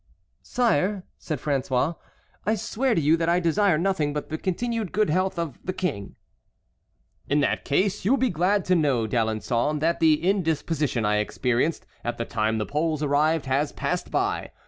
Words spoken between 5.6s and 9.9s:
the King." "In that case you will be glad to know, D'Alençon,